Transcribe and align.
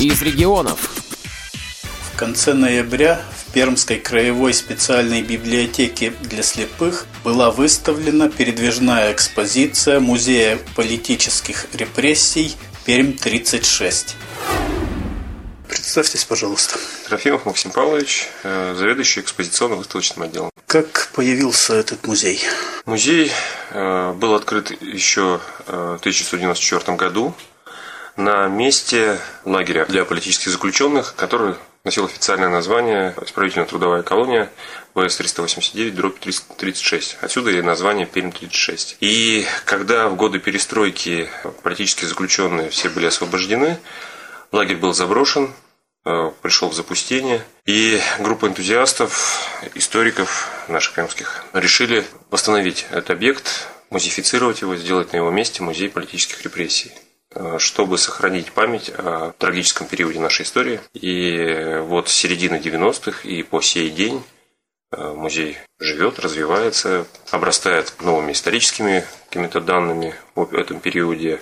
из 0.00 0.22
регионов. 0.22 0.90
В 2.12 2.16
конце 2.16 2.54
ноября 2.54 3.20
в 3.36 3.52
Пермской 3.52 3.98
краевой 3.98 4.54
специальной 4.54 5.22
библиотеке 5.22 6.12
для 6.22 6.42
слепых 6.44 7.06
была 7.24 7.50
выставлена 7.50 8.28
передвижная 8.28 9.12
экспозиция 9.12 9.98
Музея 9.98 10.58
политических 10.76 11.66
репрессий 11.74 12.54
Пермь-36. 12.86 14.14
Представьтесь, 15.68 16.24
пожалуйста. 16.24 16.78
Трофимов 17.08 17.44
Максим 17.44 17.72
Павлович, 17.72 18.28
э, 18.44 18.74
заведующий 18.78 19.20
экспозиционно-выставочным 19.20 20.22
отделом. 20.22 20.50
Как 20.66 21.10
появился 21.14 21.74
этот 21.74 22.06
музей? 22.06 22.40
Музей 22.86 23.32
э, 23.70 24.12
был 24.12 24.34
открыт 24.34 24.70
еще 24.80 25.40
э, 25.66 25.96
в 25.96 26.00
1994 26.00 26.96
году 26.96 27.34
на 28.18 28.48
месте 28.48 29.18
лагеря 29.44 29.86
для 29.86 30.04
политических 30.04 30.50
заключенных, 30.50 31.14
который 31.14 31.54
носил 31.84 32.04
официальное 32.04 32.48
название 32.48 33.14
«Исправительно-трудовая 33.22 34.02
колония 34.02 34.50
ВС-389, 34.94 35.92
дробь 35.92 36.18
36». 36.18 37.18
Отсюда 37.20 37.52
и 37.52 37.62
название 37.62 38.06
Пермь-36. 38.06 38.96
И 39.00 39.46
когда 39.64 40.08
в 40.08 40.16
годы 40.16 40.40
перестройки 40.40 41.30
политические 41.62 42.08
заключенные 42.08 42.70
все 42.70 42.88
были 42.88 43.06
освобождены, 43.06 43.78
лагерь 44.50 44.78
был 44.78 44.92
заброшен, 44.92 45.54
э, 46.04 46.32
пришел 46.42 46.70
в 46.70 46.74
запустение, 46.74 47.40
и 47.66 48.00
группа 48.18 48.46
энтузиастов, 48.46 49.48
историков 49.76 50.50
наших 50.66 50.94
пермских 50.94 51.44
решили 51.52 52.04
восстановить 52.30 52.84
этот 52.90 53.10
объект, 53.10 53.68
музифицировать 53.90 54.60
его, 54.62 54.74
сделать 54.74 55.12
на 55.12 55.18
его 55.18 55.30
месте 55.30 55.62
музей 55.62 55.88
политических 55.88 56.42
репрессий. 56.42 56.92
Э, 57.34 57.58
чтобы 57.58 57.98
сохранить 57.98 58.52
память 58.52 58.90
о 58.96 59.32
трагическом 59.36 59.86
периоде 59.86 60.18
нашей 60.18 60.42
истории. 60.44 60.80
И 60.94 61.78
вот 61.82 62.08
с 62.08 62.12
середины 62.12 62.56
90-х 62.56 63.28
и 63.28 63.42
по 63.42 63.60
сей 63.60 63.90
день 63.90 64.22
э, 64.92 65.12
музей 65.12 65.58
живет, 65.78 66.18
развивается, 66.20 67.06
обрастает 67.30 67.92
новыми 68.00 68.32
историческими 68.32 69.04
какими-то 69.28 69.60
данными 69.60 70.14
об 70.34 70.54
этом 70.54 70.80
периоде, 70.80 71.40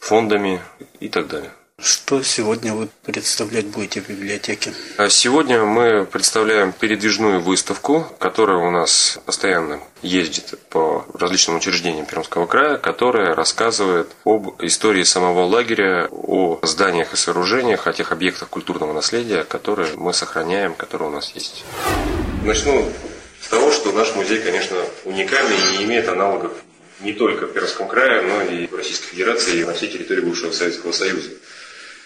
фондами 0.00 0.62
и 1.00 1.10
так 1.10 1.28
далее. 1.28 1.52
Что 1.82 2.22
сегодня 2.22 2.74
вы 2.74 2.88
представлять 3.04 3.66
будете 3.66 4.02
в 4.02 4.08
библиотеке? 4.08 4.74
А 4.98 5.08
сегодня 5.08 5.64
мы 5.64 6.04
представляем 6.04 6.72
передвижную 6.72 7.40
выставку, 7.40 8.06
которая 8.18 8.58
у 8.58 8.70
нас 8.70 9.18
постоянно 9.24 9.80
ездит 10.02 10.58
по 10.68 11.06
различным 11.14 11.56
учреждениям 11.56 12.04
Пермского 12.04 12.46
края, 12.46 12.76
которая 12.76 13.34
рассказывает 13.34 14.08
об 14.24 14.62
истории 14.62 15.04
самого 15.04 15.44
лагеря, 15.44 16.08
о 16.10 16.60
зданиях 16.62 17.14
и 17.14 17.16
сооружениях, 17.16 17.86
о 17.86 17.94
тех 17.94 18.12
объектах 18.12 18.50
культурного 18.50 18.92
наследия, 18.92 19.44
которые 19.44 19.96
мы 19.96 20.12
сохраняем, 20.12 20.74
которые 20.74 21.08
у 21.08 21.12
нас 21.12 21.32
есть. 21.34 21.64
Начну 22.44 22.92
с 23.40 23.48
того, 23.48 23.72
что 23.72 23.92
наш 23.92 24.14
музей, 24.16 24.42
конечно, 24.42 24.76
уникальный 25.06 25.56
и 25.56 25.78
не 25.78 25.84
имеет 25.84 26.08
аналогов 26.08 26.52
не 27.00 27.14
только 27.14 27.46
в 27.46 27.54
Пермском 27.54 27.88
крае, 27.88 28.20
но 28.20 28.42
и 28.42 28.66
в 28.66 28.74
Российской 28.74 29.08
Федерации 29.12 29.60
и 29.60 29.64
на 29.64 29.72
всей 29.72 29.88
территории 29.88 30.20
бывшего 30.20 30.52
Советского 30.52 30.92
Союза. 30.92 31.30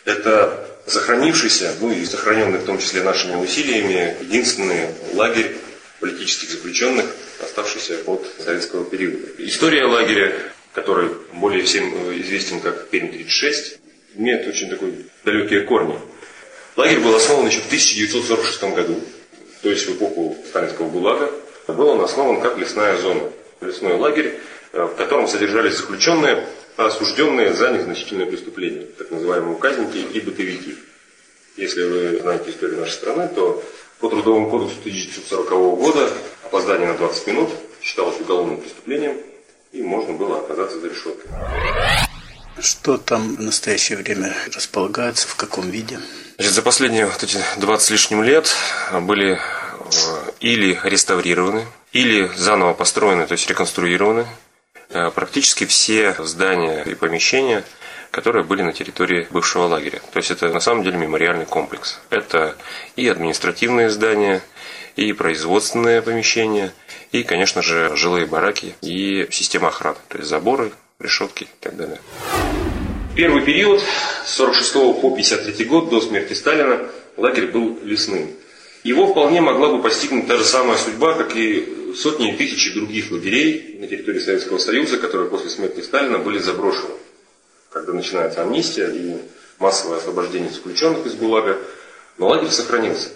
Это 0.04 0.68
сохранившийся, 0.86 1.74
ну 1.80 1.90
и 1.90 2.04
сохраненный 2.04 2.58
в 2.58 2.64
том 2.64 2.78
числе 2.78 3.02
нашими 3.02 3.36
усилиями, 3.36 4.16
единственный 4.20 4.88
лагерь 5.14 5.56
политических 6.00 6.50
заключенных, 6.50 7.06
оставшийся 7.42 7.98
от 8.06 8.26
советского 8.44 8.84
периода. 8.84 9.26
История 9.38 9.86
лагеря, 9.86 10.34
который 10.74 11.10
более 11.32 11.64
всем 11.64 11.90
известен 12.20 12.60
как 12.60 12.88
Пермь-36, 12.90 13.78
имеет 14.16 14.46
очень 14.46 14.68
такой 14.68 15.06
далекие 15.24 15.62
корни. 15.62 15.98
Лагерь 16.76 17.00
был 17.00 17.14
основан 17.14 17.46
еще 17.46 17.60
в 17.60 17.66
1946 17.66 18.62
году, 18.74 19.00
то 19.62 19.70
есть 19.70 19.86
в 19.86 19.96
эпоху 19.96 20.36
сталинского 20.48 20.90
ГУЛАГа. 20.90 21.30
Был 21.68 21.88
он 21.88 22.00
основан 22.02 22.42
как 22.42 22.58
лесная 22.58 22.98
зона, 22.98 23.30
лесной 23.62 23.94
лагерь, 23.94 24.38
в 24.72 24.94
котором 24.96 25.28
содержались 25.28 25.76
заключенные, 25.76 26.46
осужденные 26.76 27.54
за 27.54 27.70
незначительное 27.70 28.26
преступление, 28.26 28.86
так 28.98 29.10
называемые 29.10 29.54
указники 29.54 29.98
и 29.98 30.20
бытовики. 30.20 30.76
Если 31.56 31.84
вы 31.84 32.18
знаете 32.20 32.50
историю 32.50 32.80
нашей 32.80 32.92
страны, 32.92 33.28
то 33.28 33.62
по 34.00 34.08
Трудовому 34.08 34.50
кодексу 34.50 34.80
1940 34.80 35.48
года 35.78 36.10
опоздание 36.44 36.88
на 36.88 36.98
20 36.98 37.26
минут 37.28 37.50
считалось 37.80 38.20
уголовным 38.20 38.60
преступлением, 38.60 39.18
и 39.72 39.82
можно 39.82 40.14
было 40.14 40.40
оказаться 40.40 40.80
за 40.80 40.88
решеткой. 40.88 41.30
Что 42.60 42.96
там 42.96 43.36
в 43.36 43.40
настоящее 43.40 43.98
время 43.98 44.32
располагается, 44.54 45.28
в 45.28 45.36
каком 45.36 45.70
виде? 45.70 45.98
Значит, 46.36 46.54
за 46.54 46.62
последние 46.62 47.06
вот 47.06 47.22
эти 47.22 47.38
20 47.58 47.86
с 47.86 47.90
лишним 47.90 48.22
лет 48.22 48.52
были 49.02 49.34
э, 49.34 49.38
или 50.40 50.78
реставрированы, 50.82 51.66
или 51.92 52.30
заново 52.36 52.74
построены, 52.74 53.26
то 53.26 53.32
есть 53.32 53.48
реконструированы 53.48 54.26
практически 55.14 55.66
все 55.66 56.14
здания 56.18 56.82
и 56.82 56.94
помещения, 56.94 57.64
которые 58.10 58.44
были 58.44 58.62
на 58.62 58.72
территории 58.72 59.26
бывшего 59.30 59.64
лагеря. 59.64 60.00
То 60.12 60.18
есть 60.18 60.30
это 60.30 60.48
на 60.48 60.60
самом 60.60 60.84
деле 60.84 60.96
мемориальный 60.98 61.46
комплекс. 61.46 61.98
Это 62.10 62.56
и 62.96 63.08
административные 63.08 63.90
здания, 63.90 64.42
и 64.96 65.12
производственные 65.12 66.02
помещения, 66.02 66.72
и, 67.12 67.22
конечно 67.22 67.62
же, 67.62 67.96
жилые 67.96 68.26
бараки 68.26 68.74
и 68.80 69.26
система 69.30 69.68
охраны, 69.68 69.96
то 70.08 70.18
есть 70.18 70.30
заборы, 70.30 70.70
решетки 71.00 71.44
и 71.44 71.48
так 71.60 71.76
далее. 71.76 72.00
Первый 73.16 73.42
период, 73.42 73.82
с 74.24 74.34
46 74.34 74.72
по 75.00 75.14
53 75.16 75.64
год, 75.66 75.88
до 75.88 76.00
смерти 76.00 76.32
Сталина, 76.32 76.80
лагерь 77.16 77.46
был 77.46 77.78
лесным. 77.82 78.30
Его 78.82 79.06
вполне 79.06 79.40
могла 79.40 79.68
бы 79.70 79.82
постигнуть 79.82 80.26
та 80.26 80.36
же 80.36 80.44
самая 80.44 80.76
судьба, 80.76 81.14
как 81.14 81.36
и 81.36 81.83
сотни 81.96 82.32
и 82.32 82.36
тысячи 82.36 82.74
других 82.74 83.10
лагерей 83.10 83.76
на 83.80 83.86
территории 83.86 84.18
Советского 84.18 84.58
Союза, 84.58 84.98
которые 84.98 85.30
после 85.30 85.50
смерти 85.50 85.80
Сталина 85.80 86.18
были 86.18 86.38
заброшены. 86.38 86.94
Когда 87.70 87.92
начинается 87.92 88.42
амнистия 88.42 88.88
и 88.88 89.16
массовое 89.58 89.98
освобождение 89.98 90.50
заключенных 90.50 91.06
из 91.06 91.14
ГУЛАГа, 91.14 91.58
но 92.18 92.28
лагерь 92.28 92.50
сохранился. 92.50 93.10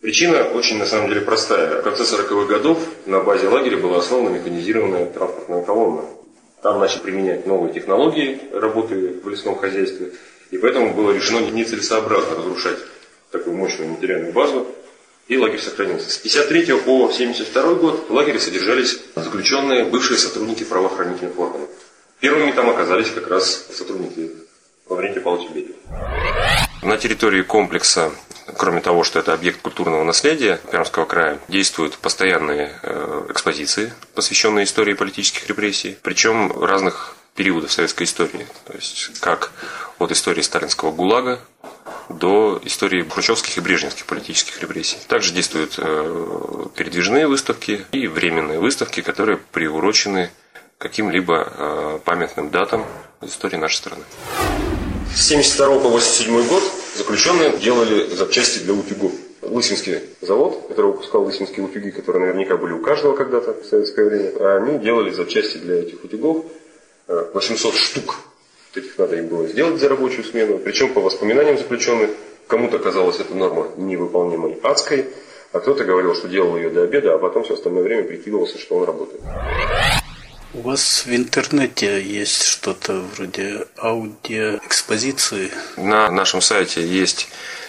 Причина 0.00 0.44
очень 0.50 0.78
на 0.78 0.86
самом 0.86 1.08
деле 1.08 1.22
простая. 1.22 1.80
В 1.80 1.82
конце 1.82 2.02
40-х 2.02 2.46
годов 2.46 2.78
на 3.06 3.20
базе 3.20 3.48
лагеря 3.48 3.78
была 3.78 3.98
основана 3.98 4.34
механизированная 4.34 5.06
транспортная 5.06 5.62
колонна. 5.62 6.04
Там 6.62 6.78
начали 6.78 7.00
применять 7.00 7.46
новые 7.46 7.72
технологии 7.72 8.40
работы 8.52 9.20
в 9.22 9.28
лесном 9.28 9.56
хозяйстве, 9.56 10.12
и 10.50 10.58
поэтому 10.58 10.92
было 10.92 11.10
решено 11.10 11.40
нецелесообразно 11.50 12.36
разрушать 12.36 12.78
такую 13.30 13.56
мощную 13.56 13.90
материальную 13.90 14.32
базу, 14.32 14.66
и 15.28 15.38
лагерь 15.38 15.60
сохранился. 15.60 16.10
С 16.10 16.18
53 16.18 16.80
по 16.80 17.10
72 17.10 17.74
год 17.74 18.06
в 18.08 18.12
лагере 18.12 18.38
содержались 18.38 18.98
заключенные, 19.14 19.84
бывшие 19.84 20.18
сотрудники 20.18 20.64
правоохранительных 20.64 21.38
органов. 21.38 21.68
Первыми 22.20 22.52
там 22.52 22.70
оказались 22.70 23.10
как 23.10 23.28
раз 23.28 23.66
сотрудники 23.72 24.30
Лаврентия 24.88 25.22
Павловича 25.22 25.52
Берия. 25.52 25.74
На 26.82 26.98
территории 26.98 27.42
комплекса, 27.42 28.12
кроме 28.56 28.80
того, 28.80 29.04
что 29.04 29.18
это 29.18 29.32
объект 29.32 29.60
культурного 29.62 30.04
наследия 30.04 30.60
Пермского 30.70 31.06
края, 31.06 31.38
действуют 31.48 31.96
постоянные 31.96 32.78
э, 32.82 33.26
экспозиции, 33.30 33.92
посвященные 34.14 34.64
истории 34.64 34.92
политических 34.92 35.48
репрессий, 35.48 35.96
причем 36.02 36.52
разных 36.62 37.16
периодов 37.34 37.72
советской 37.72 38.04
истории. 38.04 38.46
То 38.66 38.74
есть 38.74 39.18
как 39.20 39.52
от 39.98 40.12
истории 40.12 40.42
сталинского 40.42 40.92
ГУЛАГа 40.92 41.40
до 42.08 42.60
истории 42.64 43.02
хрущевских 43.02 43.56
и 43.58 43.60
брежневских 43.60 44.06
политических 44.06 44.60
репрессий. 44.60 44.98
Также 45.08 45.32
действуют 45.32 45.74
э, 45.78 46.66
передвижные 46.76 47.26
выставки 47.26 47.84
и 47.92 48.06
временные 48.06 48.60
выставки, 48.60 49.00
которые 49.00 49.38
приурочены 49.52 50.30
каким-либо 50.78 51.48
э, 51.56 51.98
памятным 52.04 52.50
датам 52.50 52.84
из 53.22 53.30
истории 53.30 53.56
нашей 53.56 53.76
страны. 53.76 54.02
С 55.14 55.30
1972 55.30 55.66
по 55.78 55.88
1987 55.88 56.48
год 56.48 56.62
заключенные 56.96 57.58
делали 57.58 58.14
запчасти 58.14 58.58
для 58.60 58.74
утюгов. 58.74 59.12
Лысинский 59.42 60.00
завод, 60.20 60.66
который 60.68 60.92
выпускал 60.92 61.24
лысинские 61.24 61.66
утюги, 61.66 61.90
которые 61.90 62.26
наверняка 62.26 62.56
были 62.56 62.72
у 62.72 62.80
каждого 62.80 63.14
когда-то 63.14 63.52
в 63.52 63.64
советское 63.66 64.06
время, 64.06 64.56
они 64.56 64.78
делали 64.78 65.10
запчасти 65.10 65.58
для 65.58 65.82
этих 65.82 66.02
утюгов 66.02 66.46
800 67.06 67.74
э, 67.74 67.76
штук 68.74 68.84
этих 68.84 68.98
надо 68.98 69.16
им 69.16 69.28
было 69.28 69.46
сделать 69.46 69.80
за 69.80 69.88
рабочую 69.88 70.24
смену. 70.24 70.58
Причем 70.58 70.92
по 70.92 71.00
воспоминаниям 71.00 71.58
заключенных, 71.58 72.10
кому-то 72.46 72.78
казалось 72.78 73.20
эта 73.20 73.34
норма 73.34 73.68
невыполнимой 73.76 74.58
адской, 74.62 75.06
а 75.52 75.60
кто-то 75.60 75.84
говорил, 75.84 76.14
что 76.14 76.28
делал 76.28 76.56
ее 76.56 76.70
до 76.70 76.82
обеда, 76.82 77.14
а 77.14 77.18
потом 77.18 77.44
все 77.44 77.54
остальное 77.54 77.82
время 77.82 78.04
прикидывался, 78.04 78.58
что 78.58 78.76
он 78.76 78.84
работает. 78.84 79.20
У 80.54 80.60
вас 80.60 81.04
в 81.06 81.14
интернете 81.14 82.00
есть 82.00 82.44
что-то 82.44 83.02
вроде 83.16 83.66
аудиоэкспозиции? 83.76 85.50
На 85.76 86.10
нашем 86.10 86.40
сайте 86.40 86.86
есть 86.86 87.28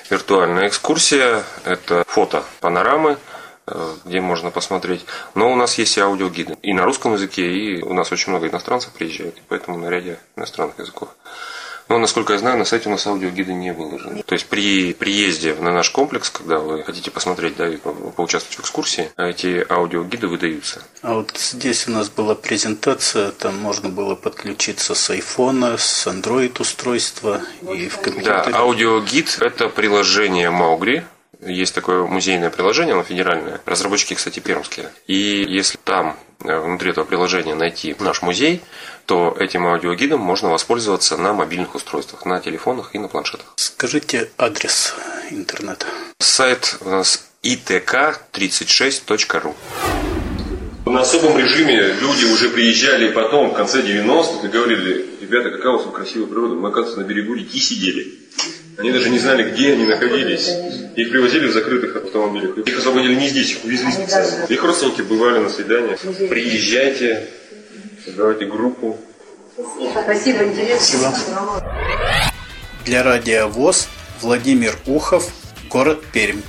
виртуальная 0.10 0.68
экскурсия. 0.68 1.44
Это 1.66 2.04
фото 2.08 2.44
панорамы 2.62 3.18
где 4.06 4.22
можно 4.22 4.52
посмотреть. 4.52 5.06
Но 5.34 5.52
у 5.52 5.56
нас 5.56 5.78
есть 5.78 5.98
и 5.98 6.02
аудиогиды 6.02 6.58
и 6.62 6.74
на 6.74 6.86
русском 6.86 7.14
языке, 7.14 7.52
и 7.52 7.82
у 7.82 7.94
нас 7.94 8.12
очень 8.12 8.32
много 8.32 8.48
иностранцев 8.48 8.92
приезжает, 8.92 9.38
и 9.38 9.42
поэтому 9.48 9.78
на 9.78 9.90
ряде 9.90 10.20
иностранных 10.36 10.80
языков. 10.80 11.10
Но, 11.88 12.00
насколько 12.00 12.34
я 12.34 12.40
знаю, 12.40 12.58
на 12.58 12.66
сайте 12.66 12.90
у 12.90 12.92
нас 12.92 13.06
аудиогиды 13.06 13.54
не 13.54 13.72
выложены. 13.72 14.24
То 14.24 14.34
есть 14.34 14.48
при 14.48 14.92
приезде 14.94 15.54
на 15.54 15.72
наш 15.72 15.92
комплекс, 15.92 16.32
когда 16.32 16.58
вы 16.58 16.84
хотите 16.84 17.12
посмотреть, 17.12 17.58
да, 17.58 17.70
и 17.70 17.78
поучаствовать 17.78 18.58
в 18.58 18.62
экскурсии, 18.62 19.12
эти 19.18 19.64
аудиогиды 19.70 20.28
выдаются. 20.28 20.82
А 21.04 21.14
вот 21.14 21.38
здесь 21.38 21.88
у 21.88 21.92
нас 21.92 22.10
была 22.10 22.34
презентация, 22.34 23.30
там 23.32 23.60
можно 23.60 23.90
было 23.90 24.16
подключиться 24.16 24.96
с 24.96 25.10
айфона, 25.12 25.78
с 25.78 26.08
Android 26.08 26.60
устройства 26.60 27.42
и 27.62 27.88
в 27.88 28.00
компьютере. 28.00 28.52
Да, 28.52 28.58
аудиогид– 28.58 29.38
это 29.40 29.70
приложение 29.70 30.50
Маугри, 30.50 31.06
есть 31.46 31.76
такое 31.76 32.06
музейное 32.06 32.50
приложение, 32.50 32.94
оно 32.94 33.04
федеральное. 33.04 33.60
Разработчики, 33.66 34.14
кстати, 34.14 34.40
пермские. 34.40 34.90
И 35.08 35.46
если 35.48 35.78
там 35.84 36.18
э, 36.44 36.60
внутри 36.60 36.92
этого 36.92 37.06
приложения 37.06 37.56
найти 37.56 37.96
наш 38.00 38.22
музей, 38.22 38.62
то 39.06 39.36
этим 39.40 39.66
аудиогидом 39.68 40.20
можно 40.20 40.50
воспользоваться 40.50 41.18
на 41.18 41.34
мобильных 41.34 41.76
устройствах, 41.76 42.26
на 42.26 42.40
телефонах 42.40 42.96
и 42.96 43.00
на 43.00 43.08
планшетах. 43.08 43.54
Скажите 43.56 44.30
адрес 44.38 44.96
интернета. 45.30 45.86
Сайт 46.20 46.78
у 46.82 46.90
нас 46.90 47.30
itk36.ru 47.44 49.56
на 50.86 51.02
особом 51.02 51.38
режиме 51.38 51.94
люди 52.00 52.26
уже 52.26 52.50
приезжали 52.50 53.10
потом, 53.10 53.50
в 53.50 53.54
конце 53.54 53.82
90-х, 53.82 54.48
и 54.48 54.50
говорили, 54.50 55.06
ребята, 55.20 55.50
какая 55.50 55.74
у 55.74 55.78
вас 55.78 55.94
красивая 55.94 56.28
природа, 56.28 56.56
мы, 56.56 56.70
оказывается, 56.70 57.02
на 57.02 57.06
берегу 57.06 57.34
реки 57.34 57.60
сидели. 57.60 58.14
Они 58.78 58.92
даже 58.92 59.10
не 59.10 59.20
знали, 59.20 59.52
где 59.52 59.74
они 59.74 59.86
находились. 59.86 60.50
Их 60.96 61.10
привозили 61.12 61.48
в 61.48 61.54
закрытых 61.54 61.96
автомобилях. 61.96 62.58
Их 62.58 62.78
освободили 62.78 63.16
не 63.16 63.30
здесь, 63.30 63.52
их 63.52 63.64
увезли 63.64 63.92
специально. 63.92 64.46
Их 64.46 64.64
родственники 64.64 65.02
бывали 65.02 65.40
на 65.40 65.50
свиданиях. 65.50 66.00
Приезжайте, 66.00 67.30
создавайте 68.04 68.46
группу. 68.46 68.98
Спасибо, 70.04 70.44
интересно. 70.44 71.12
Спасибо. 71.12 71.64
Для 72.86 73.04
радиовоз 73.04 73.88
Владимир 74.22 74.78
Ухов, 74.86 75.30
город 75.70 76.04
Пермь. 76.12 76.42